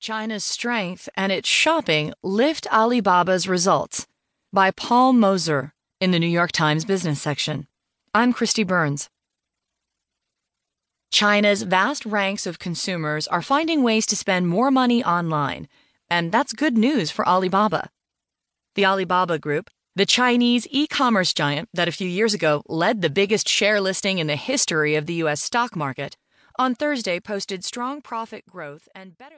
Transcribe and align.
China's 0.00 0.44
Strength 0.44 1.08
and 1.16 1.32
Its 1.32 1.48
Shopping 1.48 2.14
Lift 2.22 2.68
Alibaba's 2.70 3.48
Results 3.48 4.06
by 4.52 4.70
Paul 4.70 5.12
Mozur 5.12 5.72
in 6.00 6.12
the 6.12 6.20
New 6.20 6.28
York 6.28 6.52
Times 6.52 6.84
Business 6.84 7.20
section. 7.20 7.66
I'm 8.14 8.32
Kristi 8.32 8.64
Burns. 8.64 9.10
China's 11.10 11.62
vast 11.62 12.06
ranks 12.06 12.46
of 12.46 12.60
consumers 12.60 13.26
are 13.26 13.42
finding 13.42 13.82
ways 13.82 14.06
to 14.06 14.14
spend 14.16 14.46
more 14.46 14.70
money 14.70 15.02
online, 15.02 15.66
and 16.08 16.30
that's 16.30 16.52
good 16.52 16.78
news 16.78 17.10
for 17.10 17.26
Alibaba. 17.26 17.90
The 18.76 18.86
Alibaba 18.86 19.40
Group, 19.40 19.68
the 19.96 20.06
Chinese 20.06 20.68
e 20.70 20.86
commerce 20.86 21.34
giant 21.34 21.70
that 21.74 21.88
a 21.88 21.92
few 21.92 22.08
years 22.08 22.34
ago 22.34 22.62
led 22.68 23.02
the 23.02 23.10
biggest 23.10 23.48
share 23.48 23.80
listing 23.80 24.18
in 24.18 24.28
the 24.28 24.36
history 24.36 24.94
of 24.94 25.06
the 25.06 25.14
U.S. 25.14 25.42
stock 25.42 25.74
market, 25.74 26.16
on 26.56 26.74
Thursday 26.74 27.20
posted 27.20 27.64
strong 27.64 28.00
profit 28.00 28.44
growth 28.46 28.88
and 28.94 29.18
better 29.18 29.36